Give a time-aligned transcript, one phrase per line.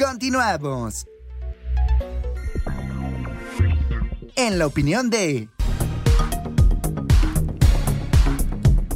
[0.00, 1.06] Continuamos.
[4.34, 5.48] En la opinión de...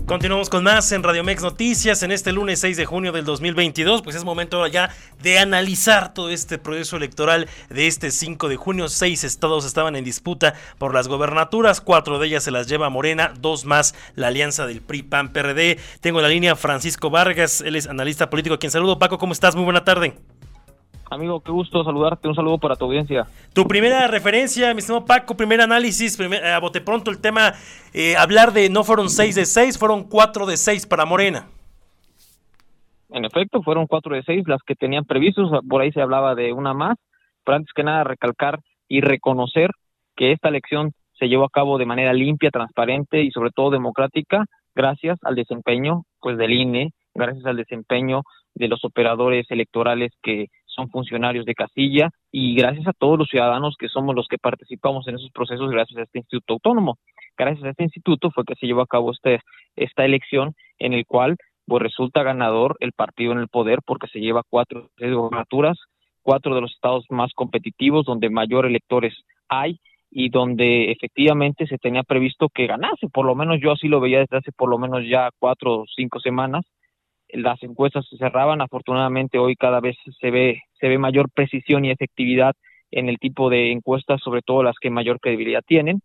[0.07, 4.01] Continuamos con más en Radio Mex Noticias en este lunes 6 de junio del 2022.
[4.01, 4.91] Pues es momento ahora ya
[5.23, 8.89] de analizar todo este proceso electoral de este 5 de junio.
[8.89, 13.35] Seis estados estaban en disputa por las gobernaturas, cuatro de ellas se las lleva Morena,
[13.41, 15.79] dos más la alianza del PRI-PAN-PRD.
[16.01, 18.99] Tengo en la línea Francisco Vargas, él es analista político, a quien saludo.
[18.99, 19.55] Paco, ¿cómo estás?
[19.55, 20.19] Muy buena tarde.
[21.15, 22.27] Amigo, qué gusto saludarte.
[22.27, 23.29] Un saludo para tu audiencia.
[23.53, 27.53] Tu primera referencia, mi estimado Paco, primer análisis, primer, a bote pronto el tema,
[27.93, 31.47] eh, hablar de no fueron seis de seis, fueron cuatro de seis para Morena.
[33.11, 36.53] En efecto, fueron cuatro de seis las que tenían previstos, por ahí se hablaba de
[36.53, 36.97] una más,
[37.45, 38.59] pero antes que nada recalcar
[38.89, 39.71] y reconocer
[40.17, 44.47] que esta elección se llevó a cabo de manera limpia, transparente y sobre todo democrática,
[44.75, 48.23] gracias al desempeño pues del INE, gracias al desempeño
[48.55, 53.77] de los operadores electorales que son funcionarios de casilla y gracias a todos los ciudadanos
[53.79, 56.99] que somos los que participamos en esos procesos gracias a este instituto autónomo.
[57.37, 59.41] Gracias a este instituto fue que se llevó a cabo este,
[59.77, 61.37] esta elección en el cual
[61.67, 65.79] pues resulta ganador el partido en el poder porque se lleva cuatro gobernaturas,
[66.23, 69.15] cuatro de los estados más competitivos donde mayor electores
[69.49, 69.79] hay
[70.11, 74.21] y donde efectivamente se tenía previsto que ganase, por lo menos yo así lo veía
[74.21, 76.65] desde hace por lo menos ya cuatro o cinco semanas,
[77.29, 81.91] las encuestas se cerraban, afortunadamente hoy cada vez se ve, se ve mayor precisión y
[81.91, 82.55] efectividad
[82.91, 86.01] en el tipo de encuestas, sobre todo las que mayor credibilidad tienen,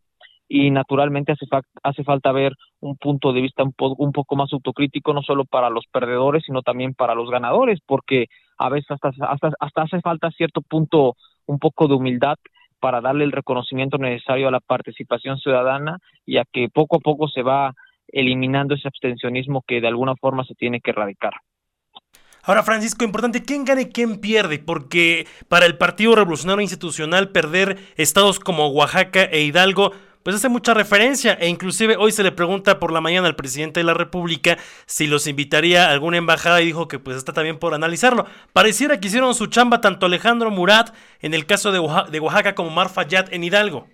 [0.48, 1.46] y naturalmente hace,
[1.84, 5.70] hace falta ver un punto de vista un, un poco más autocrítico, no solo para
[5.70, 8.26] los perdedores, sino también para los ganadores, porque
[8.58, 12.38] a veces hasta, hasta, hasta hace falta cierto punto, un poco de humildad
[12.80, 17.28] para darle el reconocimiento necesario a la participación ciudadana y a que poco a poco
[17.28, 17.74] se va
[18.14, 21.34] eliminando ese abstencionismo que de alguna forma se tiene que erradicar.
[22.44, 24.60] Ahora, Francisco, importante, ¿quién gana y quién pierde?
[24.60, 29.92] Porque para el Partido Revolucionario Institucional perder estados como Oaxaca e Hidalgo,
[30.24, 33.80] pues hace mucha referencia e inclusive hoy se le pregunta por la mañana al presidente
[33.80, 37.58] de la República si los invitaría a alguna embajada y dijo que pues está también
[37.58, 38.26] por analizarlo.
[38.54, 42.90] Pareciera que hicieron su chamba tanto Alejandro Murat en el caso de Oaxaca, como Mar
[42.90, 43.88] Fayad en Hidalgo.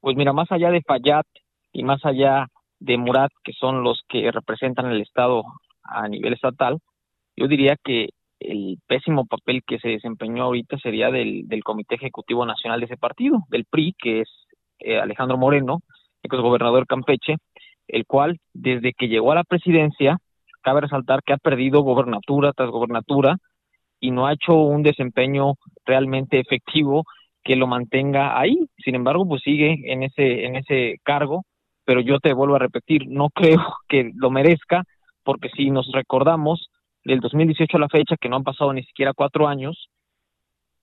[0.00, 1.24] Pues mira, más allá de Fayad
[1.72, 2.46] y más allá
[2.80, 5.42] de Murat, que son los que representan el Estado
[5.82, 6.78] a nivel estatal,
[7.36, 12.80] yo diría que el pésimo papel que se desempeñó ahorita sería del, Comité Ejecutivo Nacional
[12.80, 14.28] de ese partido, del PRI, que es
[14.78, 15.80] eh, Alejandro Moreno,
[16.22, 17.36] es gobernador Campeche,
[17.88, 20.18] el cual desde que llegó a la presidencia,
[20.62, 23.36] cabe resaltar que ha perdido gobernatura tras gobernatura
[24.00, 25.54] y no ha hecho un desempeño
[25.84, 27.04] realmente efectivo
[27.42, 28.68] que lo mantenga ahí.
[28.84, 31.44] Sin embargo, pues sigue en ese en ese cargo
[31.88, 34.84] pero yo te vuelvo a repetir, no creo que lo merezca,
[35.24, 36.68] porque si nos recordamos
[37.02, 39.88] del 2018 a la fecha, que no han pasado ni siquiera cuatro años,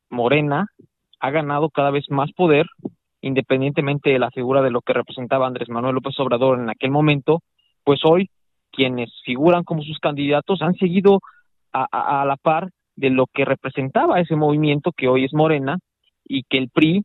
[0.10, 0.66] Morena
[1.20, 2.66] ha ganado cada vez más poder,
[3.22, 7.44] independientemente de la figura de lo que representaba Andrés Manuel López Obrador en aquel momento,
[7.84, 8.32] pues hoy
[8.72, 11.20] quienes figuran como sus candidatos han seguido
[11.72, 15.78] a, a la par de lo que representaba ese movimiento que hoy es Morena
[16.28, 17.04] y que el PRI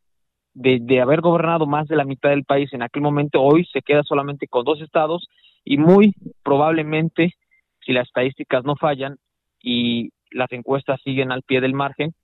[0.55, 4.03] de, haber gobernado más de la mitad del país en aquel momento, hoy se queda
[4.03, 5.29] solamente con dos estados
[5.65, 7.35] y muy probablemente,
[7.85, 9.17] si las estadísticas no fallan
[9.63, 12.15] y las encuestas siguen al pie del margen,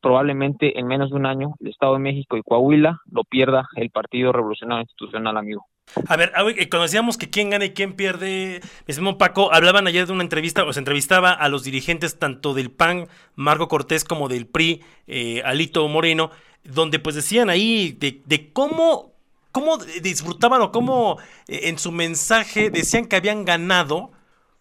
[0.00, 3.90] probablemente en menos de un año el Estado de México y Coahuila lo pierda el
[3.90, 5.66] Partido Revolucionario Institucional, amigo.
[6.06, 10.06] A ver, eh, cuando decíamos que quién gana y quién pierde, mismo Paco, hablaban ayer
[10.06, 14.28] de una entrevista, o se entrevistaba a los dirigentes tanto del PAN, Marco Cortés, como
[14.28, 16.30] del PRI, eh, Alito Moreno,
[16.64, 19.12] donde pues decían ahí de, cómo,
[19.52, 24.10] cómo disfrutaban o cómo eh, en su mensaje decían que habían ganado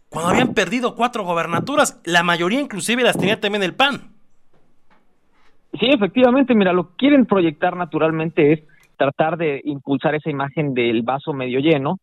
[0.10, 2.02] cuando habían perdido cuatro gobernaturas.
[2.06, 4.14] La mayoría inclusive las tenía también el PAN.
[5.80, 8.64] Sí, efectivamente, mira, lo que quieren proyectar naturalmente es
[8.96, 12.00] tratar de impulsar esa imagen del vaso medio lleno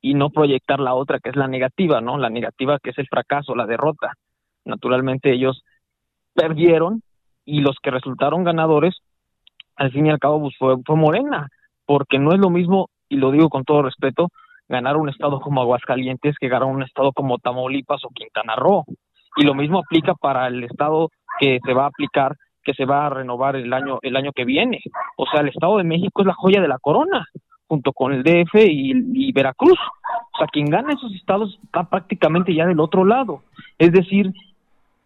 [0.00, 2.18] y no proyectar la otra que es la negativa, ¿no?
[2.18, 4.12] La negativa que es el fracaso, la derrota.
[4.64, 5.64] Naturalmente ellos
[6.34, 7.02] perdieron
[7.44, 9.02] y los que resultaron ganadores
[9.76, 11.48] al fin y al cabo pues, fue, fue Morena,
[11.86, 14.28] porque no es lo mismo, y lo digo con todo respeto,
[14.68, 18.84] ganar un estado como Aguascalientes que ganar un estado como Tamaulipas o Quintana Roo.
[19.36, 23.06] Y lo mismo aplica para el estado que se va a aplicar, que se va
[23.06, 24.80] a renovar el año, el año que viene.
[25.16, 27.26] O sea, el Estado de México es la joya de la corona,
[27.66, 29.78] junto con el DF y, y Veracruz.
[30.34, 33.42] O sea, quien gana esos estados está prácticamente ya del otro lado.
[33.78, 34.32] Es decir,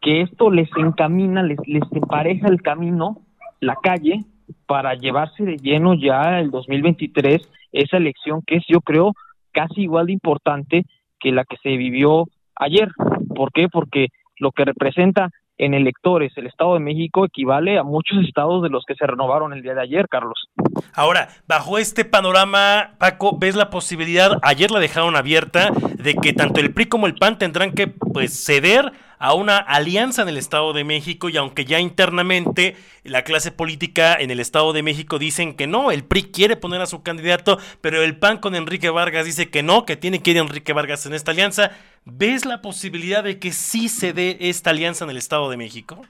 [0.00, 3.22] que esto les encamina, les, les empareja el camino,
[3.60, 4.24] la calle,
[4.66, 7.40] para llevarse de lleno ya el 2023
[7.72, 9.12] esa elección que es, yo creo,
[9.52, 10.84] casi igual de importante
[11.20, 12.24] que la que se vivió
[12.56, 12.88] ayer.
[13.34, 13.68] ¿Por qué?
[13.68, 14.08] Porque
[14.38, 16.32] lo que representa en electores.
[16.36, 19.74] El Estado de México equivale a muchos estados de los que se renovaron el día
[19.74, 20.48] de ayer, Carlos.
[20.94, 26.60] Ahora, bajo este panorama, Paco, ¿ves la posibilidad, ayer la dejaron abierta, de que tanto
[26.60, 30.72] el PRI como el PAN tendrán que pues ceder a una alianza en el Estado
[30.72, 35.54] de México y aunque ya internamente la clase política en el Estado de México dicen
[35.54, 39.26] que no, el PRI quiere poner a su candidato, pero el PAN con Enrique Vargas
[39.26, 41.72] dice que no, que tiene que ir Enrique Vargas en esta alianza,
[42.04, 46.04] ¿ves la posibilidad de que sí se dé esta alianza en el Estado de México?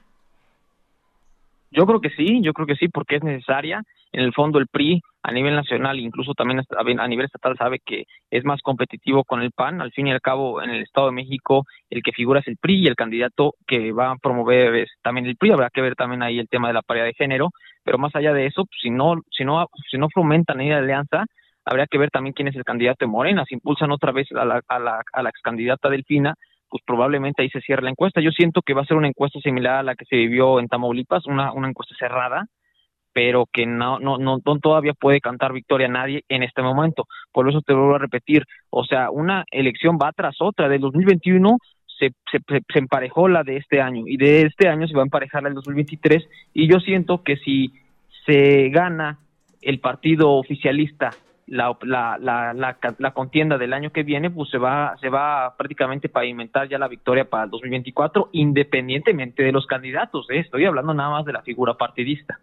[1.77, 3.83] Yo creo que sí, yo creo que sí, porque es necesaria.
[4.11, 6.63] En el fondo, el PRI a nivel nacional, incluso también
[7.01, 9.83] a nivel estatal, sabe que es más competitivo con el PAN.
[9.83, 12.57] Al fin y al cabo, en el Estado de México, el que figura es el
[12.57, 15.51] PRI y el candidato que va a promover es también el PRI.
[15.51, 17.51] Habrá que ver también ahí el tema de la paridad de género.
[17.85, 20.79] Pero más allá de eso, pues, si no, si no, si no fomentan ahí la
[20.79, 21.27] alianza,
[21.67, 23.45] habría que ver también quién es el candidato de Morena.
[23.47, 26.35] Si impulsan otra vez a la, a la, a la ex candidata Delfina,
[26.69, 28.21] pues probablemente ahí se cierre la encuesta.
[28.21, 30.69] Yo siento que va a ser una encuesta similar a la que se vivió en
[30.69, 32.47] Tamaulipas, una, una encuesta cerrada,
[33.13, 37.07] pero que no, no, no, todavía puede cantar victoria nadie en este momento.
[37.33, 40.69] Por eso te vuelvo a repetir, o sea, una elección va tras otra.
[40.69, 41.57] Del 2021
[41.99, 45.05] se, se, se emparejó la de este año y de este año se va a
[45.07, 47.73] emparejar la del 2023 y yo siento que si
[48.27, 49.19] se gana
[49.63, 51.11] el partido oficialista
[51.47, 56.69] la, la, la, contienda del año que viene, pues se va, se va prácticamente pavimentar
[56.69, 60.27] ya la victoria para el 2024, independientemente de los candidatos.
[60.31, 60.41] ¿eh?
[60.41, 62.41] Estoy hablando nada más de la figura partidista.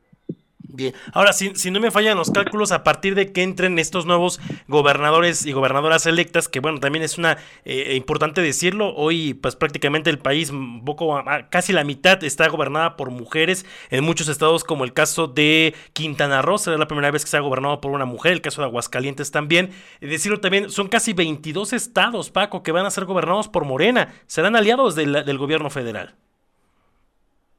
[0.76, 4.08] Bien, ahora si, si no me fallan los cálculos, a partir de que entren estos
[4.08, 9.56] nuevos gobernadores y gobernadoras electas, que bueno, también es una eh, importante decirlo, hoy pues
[9.56, 10.52] prácticamente el país,
[10.84, 15.76] poco, casi la mitad está gobernada por mujeres, en muchos estados como el caso de
[15.94, 18.64] Quintana Roo, será la primera vez que se ha gobernado por una mujer, el caso
[18.64, 19.70] de Aguascalientes también,
[20.02, 24.56] decirlo también, son casi 22 estados, Paco, que van a ser gobernados por Morena, serán
[24.56, 26.16] aliados del gobierno federal.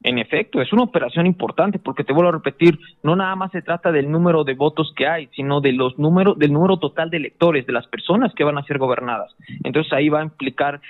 [0.05, 3.63] En efecto, es una operación importante porque te vuelvo a repetir, no nada más se
[3.63, 7.17] trata del número de votos que hay, sino de los números, del número total de
[7.17, 9.35] electores, de las personas que van a ser gobernadas.
[9.63, 10.83] Entonces ahí va a implicar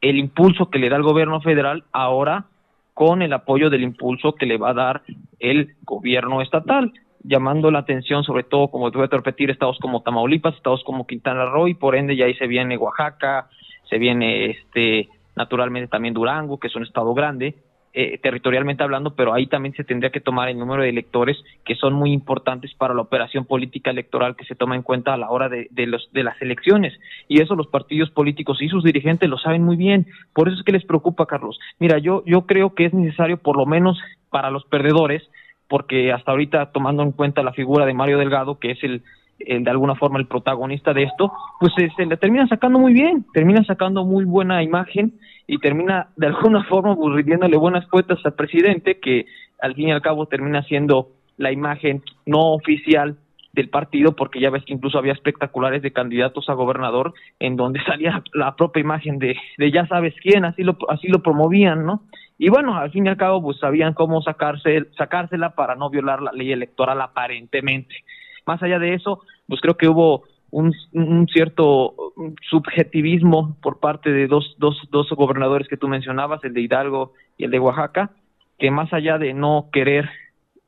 [0.00, 2.46] el impulso que le da el gobierno federal ahora
[2.94, 5.02] con el apoyo del impulso que le va a dar
[5.40, 10.00] el gobierno estatal, llamando la atención sobre todo, como te voy a repetir, estados como
[10.02, 13.50] Tamaulipas, estados como Quintana Roo y por ende ya ahí se viene Oaxaca,
[13.90, 17.54] se viene este naturalmente también Durango, que es un estado grande,
[17.94, 21.74] eh, territorialmente hablando, pero ahí también se tendría que tomar el número de electores que
[21.74, 25.30] son muy importantes para la operación política electoral que se toma en cuenta a la
[25.30, 26.92] hora de, los, de las elecciones.
[27.28, 30.06] Y eso los partidos políticos y sus dirigentes lo saben muy bien.
[30.34, 31.58] Por eso es que les preocupa, Carlos.
[31.78, 33.98] Mira, yo, yo creo que es necesario, por lo menos
[34.30, 35.22] para los perdedores,
[35.68, 39.02] porque hasta ahorita tomando en cuenta la figura de Mario Delgado, que es el,
[39.38, 43.24] de alguna forma el protagonista de esto, pues se, se, le termina sacando muy bien,
[43.32, 45.14] termina sacando muy buena imagen
[45.46, 49.26] y termina de alguna forma aburriéndole buenas cuentas al presidente, que
[49.60, 53.16] al fin y al cabo termina siendo la imagen no oficial
[53.52, 57.82] del partido, porque ya ves que incluso había espectaculares de candidatos a gobernador en donde
[57.86, 62.02] salía la propia imagen de, de ya sabes quién, así lo, así lo promovían, ¿no?
[62.40, 66.22] Y bueno, al fin y al cabo, pues sabían cómo sacarse, sacársela para no violar
[66.22, 67.96] la ley electoral aparentemente.
[68.48, 70.72] Más allá de eso, pues creo que hubo un,
[71.30, 71.94] cierto
[72.48, 77.44] subjetivismo por parte de dos, dos, dos gobernadores que tú mencionabas, el de Hidalgo y
[77.44, 78.10] el de Oaxaca,
[78.58, 80.08] que más allá de no querer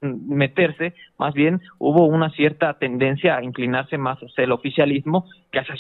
[0.00, 5.74] meterse, más bien hubo una cierta tendencia a inclinarse más hacia el oficialismo que hacia,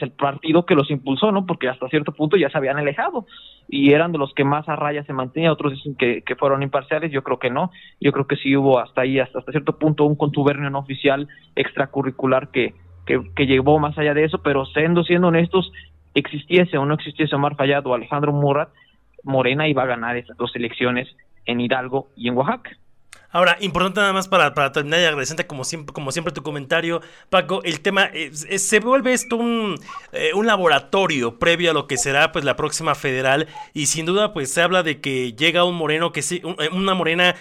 [0.00, 1.44] el partido que los impulsó, ¿no?
[1.44, 3.26] Porque hasta cierto punto ya se habían alejado
[3.68, 6.62] y eran de los que más a raya se mantenían, otros dicen que, que fueron
[6.62, 7.70] imparciales, yo creo que no,
[8.00, 11.28] yo creo que sí hubo hasta ahí, hasta, hasta cierto punto un contubernio no oficial
[11.54, 12.74] extracurricular que,
[13.04, 15.70] que, llevó más allá de eso, pero siendo, siendo honestos,
[16.14, 18.70] existiese o no existiese Omar Fayad o Alejandro Murat,
[19.22, 21.08] Morena iba a ganar esas dos elecciones
[21.44, 22.70] en Hidalgo y en Oaxaca.
[23.34, 27.64] Ahora, importante nada más para, terminar y agradecerte como siempre, como siempre tu comentario, Paco,
[27.64, 29.74] el tema, se vuelve esto un,
[30.12, 33.48] eh, un, laboratorio previo a lo que será pues la próxima federal.
[33.72, 36.94] Y sin duda pues se habla de que llega un moreno que sí, eh, una
[36.94, 37.34] morena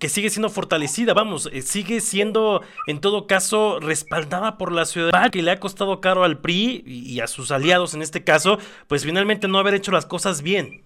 [0.00, 5.30] que sigue siendo fortalecida, vamos, eh, sigue siendo en todo caso respaldada por la ciudad
[5.30, 9.04] que le ha costado caro al PRI y a sus aliados en este caso, pues
[9.04, 10.82] finalmente no haber hecho las cosas bien.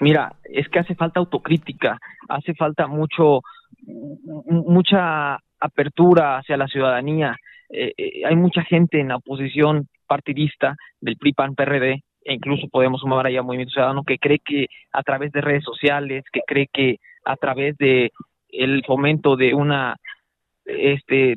[0.00, 3.42] Mira, es que hace falta autocrítica, hace falta mucho,
[4.46, 7.36] mucha apertura hacia la ciudadanía.
[7.68, 12.68] Eh, eh, hay mucha gente en la oposición partidista del PRI, PAN, PRD, e incluso
[12.68, 16.40] podemos sumar ahí a Movimiento Ciudadano, que cree que a través de redes sociales, que
[16.46, 18.10] cree que a través de
[18.48, 19.96] el fomento de una
[20.64, 21.36] este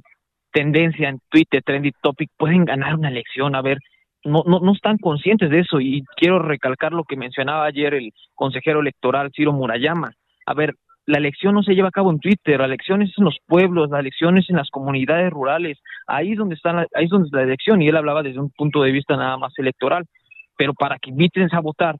[0.51, 3.55] tendencia en Twitter, trendy topic, pueden ganar una elección.
[3.55, 3.77] A ver,
[4.24, 8.12] no, no, no están conscientes de eso y quiero recalcar lo que mencionaba ayer el
[8.36, 10.12] consejero electoral Ciro Murayama.
[10.46, 10.75] A ver,
[11.06, 13.89] la elección no se lleva a cabo en Twitter, la elección es en los pueblos,
[13.89, 17.27] la elección es en las comunidades rurales, ahí es donde está la, ahí es donde
[17.27, 20.06] está la elección y él hablaba desde un punto de vista nada más electoral,
[20.58, 21.98] pero para que inviten a votar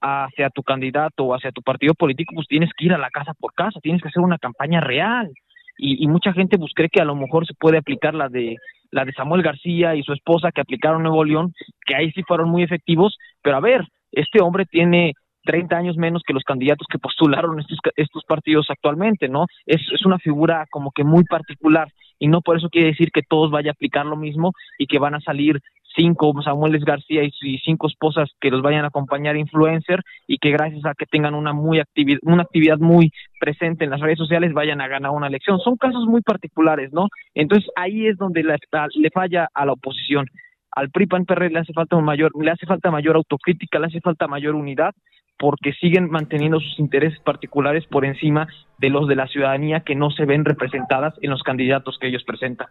[0.00, 3.32] hacia tu candidato o hacia tu partido político, pues tienes que ir a la casa
[3.34, 5.30] por casa, tienes que hacer una campaña real.
[5.78, 8.56] Y, y mucha gente pues cree que a lo mejor se puede aplicar la de
[8.94, 11.52] la de Samuel García y su esposa que aplicaron Nuevo León,
[11.84, 16.22] que ahí sí fueron muy efectivos, pero a ver, este hombre tiene 30 años menos
[16.24, 19.46] que los candidatos que postularon estos, estos partidos actualmente, ¿no?
[19.66, 21.88] Es, es una figura como que muy particular
[22.20, 25.00] y no por eso quiere decir que todos vaya a aplicar lo mismo y que
[25.00, 25.60] van a salir
[25.94, 30.84] cinco Samueles García y, cinco esposas que los vayan a acompañar influencer y que gracias
[30.84, 34.80] a que tengan una muy actividad una actividad muy presente en las redes sociales vayan
[34.80, 35.58] a ganar una elección.
[35.60, 38.58] Son casos muy particulares no entonces ahí es donde la,
[38.94, 40.26] le falla a la oposición.
[40.70, 43.86] Al PRI PAN PRD le hace falta un mayor le hace falta mayor autocrítica le
[43.86, 44.94] hace falta mayor unidad
[45.38, 48.48] porque siguen manteniendo sus intereses particulares por encima
[48.78, 52.24] de los de la ciudadanía que no se ven representadas en los candidatos que ellos
[52.24, 52.68] presentan.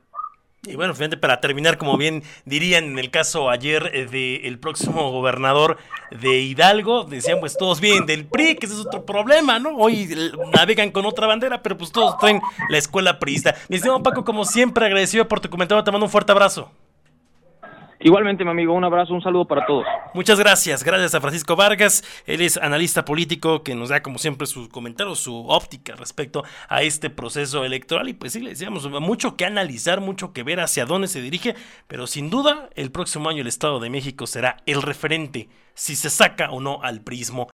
[0.65, 5.11] Y bueno, finalmente para terminar, como bien dirían en el caso ayer eh, del próximo
[5.11, 5.77] gobernador
[6.09, 9.75] de Hidalgo, decían pues todos bien del PRI, que ese es otro problema, ¿no?
[9.75, 10.07] Hoy
[10.55, 13.53] navegan con otra bandera, pero pues todos traen la escuela priista.
[13.67, 16.71] Mi estimado Paco, como siempre, agradecido por tu comentario, te mando un fuerte abrazo.
[18.05, 19.85] Igualmente, mi amigo, un abrazo, un saludo para todos.
[20.13, 24.45] Muchas gracias, gracias a Francisco Vargas, él es analista político que nos da como siempre
[24.45, 28.09] sus comentarios, su óptica respecto a este proceso electoral.
[28.09, 31.55] Y pues sí, le decíamos, mucho que analizar, mucho que ver hacia dónde se dirige,
[31.87, 36.09] pero sin duda el próximo año el Estado de México será el referente si se
[36.09, 37.47] saca o no al prismo